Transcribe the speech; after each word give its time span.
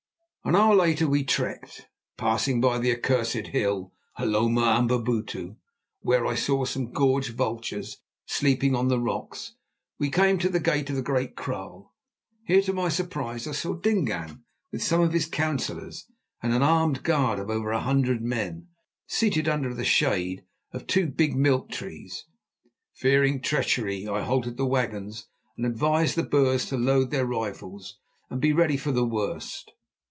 An 0.43 0.55
hour 0.55 0.73
later 0.75 1.07
we 1.07 1.23
trekked. 1.23 1.87
Passing 2.17 2.59
by 2.59 2.79
the 2.79 2.91
accursed 2.91 3.49
hill, 3.53 3.93
Hloma 4.17 4.75
Amabutu, 4.79 5.55
where 5.99 6.25
I 6.25 6.33
saw 6.33 6.65
some 6.65 6.91
gorged 6.91 7.35
vultures 7.37 8.01
sleeping 8.25 8.75
on 8.75 8.87
the 8.87 8.99
rocks, 8.99 9.53
we 9.99 10.09
came 10.09 10.39
to 10.39 10.49
the 10.49 10.59
gate 10.59 10.89
of 10.89 10.95
the 10.95 11.03
Great 11.03 11.35
Kraal. 11.35 11.93
Here, 12.43 12.61
to 12.63 12.73
my 12.73 12.89
surprise, 12.89 13.45
I 13.47 13.51
saw 13.51 13.75
Dingaan 13.75 14.43
with 14.71 14.81
some 14.83 14.99
of 14.99 15.13
his 15.13 15.27
councillors 15.27 16.07
and 16.41 16.51
an 16.53 16.63
armed 16.63 17.03
guard 17.03 17.37
of 17.37 17.51
over 17.51 17.69
a 17.71 17.79
hundred 17.79 18.23
men, 18.23 18.67
seated 19.05 19.47
under 19.47 19.71
the 19.75 19.85
shade 19.85 20.43
of 20.73 20.87
two 20.87 21.05
big 21.05 21.35
milk 21.35 21.69
trees. 21.69 22.25
Fearing 22.95 23.41
treachery, 23.41 24.07
I 24.07 24.23
halted 24.23 24.57
the 24.57 24.65
wagons 24.65 25.27
and 25.55 25.67
advised 25.67 26.15
the 26.15 26.23
Boers 26.23 26.65
to 26.69 26.77
load 26.77 27.11
their 27.11 27.27
rifles 27.27 27.99
and 28.31 28.41
be 28.41 28.53
ready 28.53 28.75
for 28.75 28.91
the 28.91 29.05
worst. 29.05 29.71